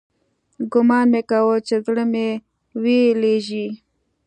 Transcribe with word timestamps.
ګومان 0.71 1.05
مې 1.13 1.21
كاوه 1.29 1.55
چې 1.67 1.75
زړه 1.85 2.03
مې 2.11 2.27
ويلېږي. 2.81 3.67